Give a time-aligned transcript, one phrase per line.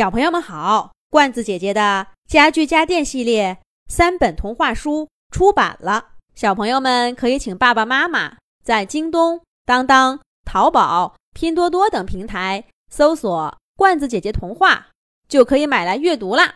[0.00, 14.88] 小朋友们好，罐子姐姐的家具家电系列三本童话书出版了，小朋友们可以请爸爸妈妈在京东、当当、淘宝、拼多多等平台搜索“罐子姐姐童话”，
[15.28, 16.54] 就可以买来阅读啦。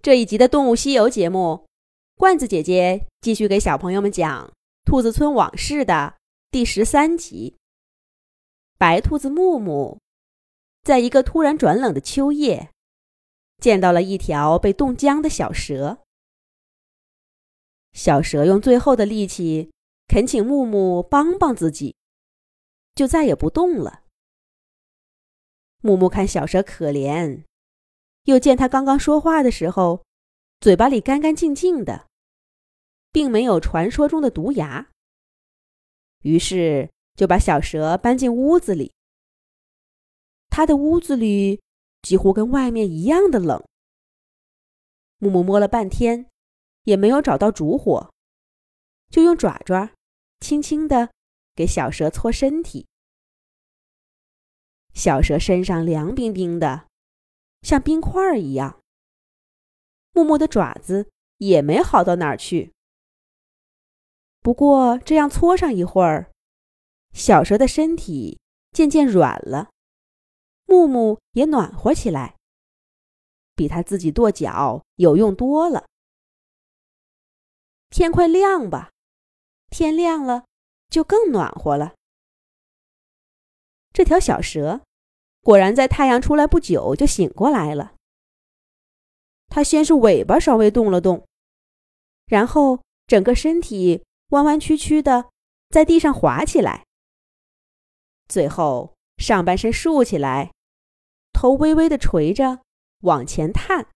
[0.00, 1.66] 这一集的《动物西游》节目，
[2.16, 4.46] 罐子姐姐继续给小朋友们讲
[4.86, 6.14] 《兔子村往事》的
[6.50, 7.58] 第十三集。
[8.78, 9.98] 白兔子木木，
[10.82, 12.70] 在一个突然转冷的秋夜。
[13.58, 16.04] 见到了一条被冻僵的小蛇，
[17.94, 19.72] 小蛇用最后的力气
[20.08, 21.96] 恳请木木帮帮自己，
[22.94, 24.04] 就再也不动了。
[25.80, 27.44] 木木看小蛇可怜，
[28.24, 30.04] 又见他刚刚说话的时候，
[30.60, 32.06] 嘴巴里干干净净的，
[33.10, 34.90] 并没有传说中的毒牙，
[36.22, 38.92] 于是就把小蛇搬进屋子里。
[40.50, 41.62] 他的屋子里。
[42.06, 43.64] 几乎跟外面一样的冷。
[45.18, 46.30] 木木摸了半天，
[46.84, 48.12] 也没有找到烛火，
[49.10, 49.90] 就用爪爪
[50.38, 51.10] 轻轻的
[51.56, 52.86] 给小蛇搓身体。
[54.94, 56.86] 小蛇身上凉冰冰的，
[57.62, 58.80] 像冰块一样。
[60.12, 62.72] 木木的爪子也没好到哪儿去。
[64.42, 66.30] 不过这样搓上一会儿，
[67.12, 68.38] 小蛇的身体
[68.70, 69.70] 渐渐软了。
[70.66, 72.36] 木木也暖和起来，
[73.54, 75.86] 比他自己跺脚有用多了。
[77.88, 78.90] 天快亮吧，
[79.70, 80.44] 天亮了
[80.90, 81.94] 就更暖和了。
[83.92, 84.82] 这条小蛇
[85.40, 87.94] 果然在太阳出来不久就醒过来了。
[89.48, 91.24] 它先是尾巴稍微动了动，
[92.26, 95.30] 然后整个身体弯弯曲曲的
[95.70, 96.84] 在地上滑起来，
[98.28, 100.52] 最后上半身竖起来。
[101.36, 102.62] 头微微的垂着，
[103.00, 103.88] 往前探。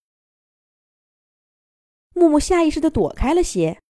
[2.13, 3.81] 木木下意识的躲开了些。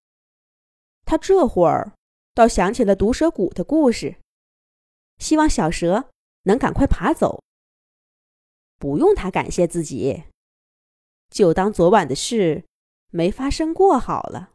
[1.04, 1.92] 他这会儿
[2.34, 4.16] 倒想起了毒蛇谷的故事，
[5.18, 6.10] 希望小蛇
[6.44, 7.44] 能赶快爬走。
[8.78, 10.24] 不用他感谢自己，
[11.30, 12.64] 就当昨晚的事
[13.10, 14.54] 没发生过好了。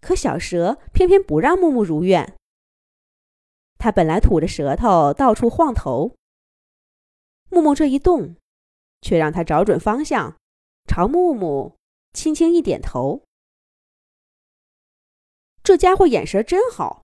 [0.00, 2.36] 可小蛇偏偏不让木木如愿。
[3.76, 6.14] 他本来吐着舌头到处晃头。
[7.48, 8.36] 木木这一动，
[9.00, 10.36] 却让他找准方向，
[10.86, 11.76] 朝木木
[12.12, 13.22] 轻轻一点头。
[15.62, 17.02] 这家伙眼神真好，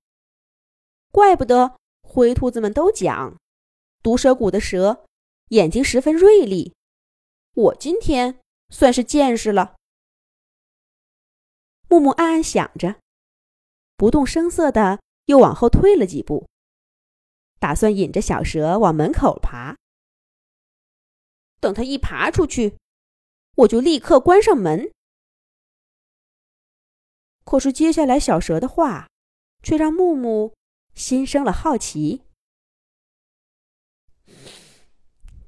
[1.11, 3.37] 怪不得灰兔子们都讲，
[4.03, 5.05] 毒蛇谷的蛇
[5.49, 6.73] 眼睛十分锐利。
[7.55, 9.77] 我今天算是见识了。
[11.89, 12.97] 木木暗暗想着，
[13.97, 16.49] 不动声色的又往后退了几步，
[17.59, 19.77] 打算引着小蛇往门口爬。
[21.63, 22.77] 等他一爬出去，
[23.55, 24.91] 我就立刻关上门。
[27.45, 29.09] 可是接下来小蛇的话，
[29.63, 30.55] 却让木木
[30.93, 32.23] 心生了好奇。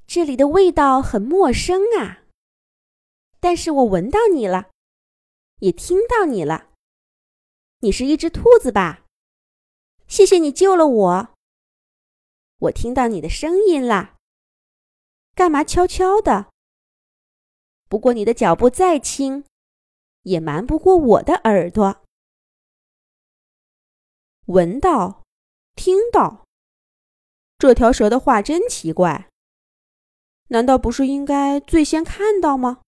[0.07, 2.23] 这里的味道很陌生啊，
[3.41, 4.71] 但是我闻到你了，
[5.59, 6.71] 也听到你了。
[7.79, 9.03] 你是一只兔子吧？
[10.07, 11.35] 谢谢你救了我。
[12.59, 14.14] 我听到你的声音啦。
[15.35, 16.49] 干嘛悄悄的？
[17.89, 19.43] 不过你的脚步再轻，
[20.21, 22.01] 也瞒不过我的耳朵。
[24.45, 25.23] 闻到，
[25.75, 26.45] 听到，
[27.57, 29.29] 这条蛇的话真奇怪。
[30.47, 32.81] 难道不是应该最先看到吗？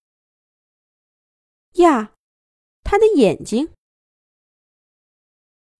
[1.73, 2.13] 呀，
[2.83, 3.73] 它的眼睛！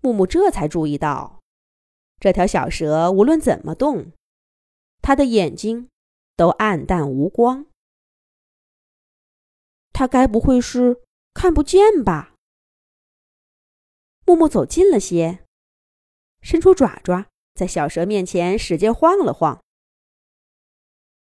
[0.01, 1.39] 木木这才注意到，
[2.19, 4.11] 这条小蛇无论怎么动，
[5.01, 5.89] 它的眼睛。
[6.37, 7.65] 都暗淡无光，
[9.91, 11.01] 他该不会是
[11.33, 12.35] 看不见吧？
[14.23, 15.43] 木木走近了些，
[16.41, 19.63] 伸出爪爪，在小蛇面前使劲晃了晃。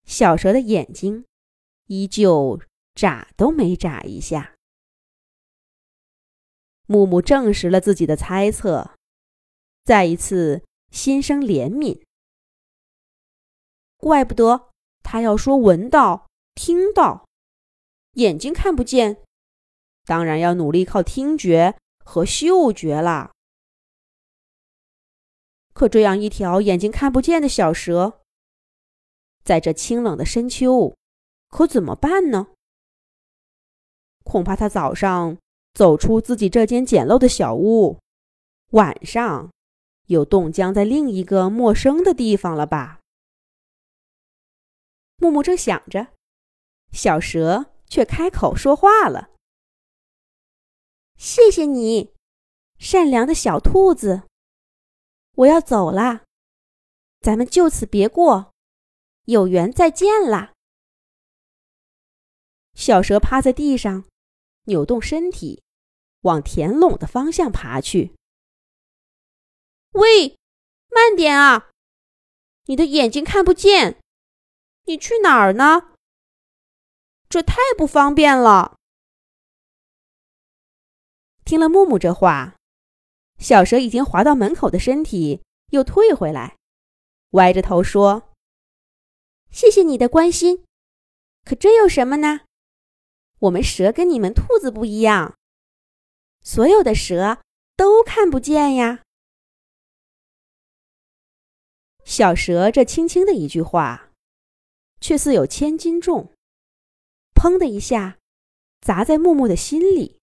[0.04, 1.24] 小蛇的眼睛
[1.86, 2.60] 依旧
[2.94, 4.54] 眨都没眨一下。
[6.86, 8.96] 木木证实了自己的猜测，
[9.82, 12.00] 再一次心生怜悯。
[13.96, 14.71] 怪不得。
[15.02, 17.26] 他要说闻到、听到，
[18.14, 19.18] 眼睛看不见，
[20.04, 23.32] 当然要努力靠听觉和嗅觉啦。
[25.72, 28.20] 可这样一条眼睛看不见的小蛇，
[29.42, 30.94] 在这清冷的深秋，
[31.48, 32.48] 可怎么办呢？
[34.24, 35.38] 恐怕他早上
[35.74, 37.98] 走出自己这间简陋的小屋，
[38.70, 39.50] 晚上
[40.06, 43.00] 又冻僵在另一个陌生的地方了吧？
[45.22, 46.08] 木木正想着，
[46.90, 49.30] 小蛇却开口说话了
[51.16, 52.12] ：“谢谢你，
[52.76, 54.24] 善良的小兔子，
[55.36, 56.24] 我要走啦，
[57.20, 58.52] 咱们就此别过，
[59.26, 60.54] 有缘再见啦。”
[62.74, 64.04] 小蛇趴在地上，
[64.64, 65.62] 扭动身体，
[66.22, 68.12] 往田垄的方向爬去。
[69.92, 70.36] 喂，
[70.88, 71.70] 慢点啊！
[72.64, 74.01] 你的眼睛看不见，
[74.84, 75.94] 你去哪儿呢？
[77.28, 78.76] 这太不方便了。
[81.44, 82.56] 听了木木这话，
[83.38, 86.56] 小蛇已经滑到门口的身体又退回来，
[87.30, 88.30] 歪着头说
[89.50, 90.64] ：“谢谢你的关心，
[91.44, 92.42] 可这有什么呢？
[93.40, 95.36] 我们蛇跟你们兔子不一样，
[96.42, 97.42] 所有的蛇
[97.76, 99.02] 都看不见呀。”
[102.04, 104.11] 小蛇这轻轻的一句话，
[105.02, 106.32] 却似有千斤重，
[107.34, 108.18] 砰的一下，
[108.80, 110.20] 砸在木木的心里。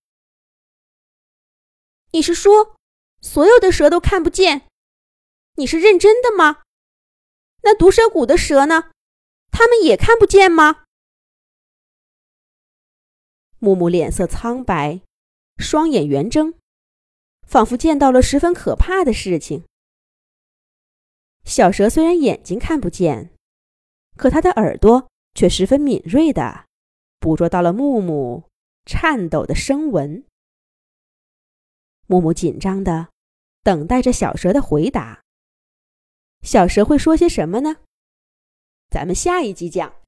[2.12, 2.78] 你是说，
[3.22, 4.68] 所有的蛇都看不见？
[5.56, 6.64] 你是认真的吗？
[7.62, 8.92] 那毒蛇谷的蛇呢？
[9.52, 10.86] 他们也看不见吗？
[13.60, 15.02] 木木脸色苍白，
[15.58, 16.54] 双眼圆睁，
[17.46, 19.66] 仿佛见到了十分可怕的事情。
[21.44, 23.36] 小蛇虽然眼睛看不见，
[24.19, 26.66] 可他的耳朵却十分敏锐的
[27.21, 28.44] 捕捉到了木木
[28.86, 30.25] 颤抖的声纹。
[32.06, 33.07] 木木紧张的
[33.63, 35.24] 等待着小蛇的回答。
[36.42, 37.77] 小蛇会说些什么呢？
[38.89, 39.95] 咱们下一集讲。